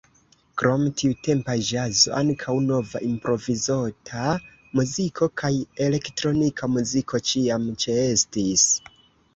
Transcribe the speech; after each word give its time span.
Krom 0.59 0.85
tiutempa 1.01 1.55
ĵazo 1.67 2.15
ankaŭ 2.21 2.55
nova 2.69 3.01
improvizota 3.09 4.25
muziko 4.81 5.31
kaj 5.43 5.53
elektronika 5.91 6.73
muziko 6.79 7.25
ĉiam 7.31 7.71
ĉeestis. 7.87 8.69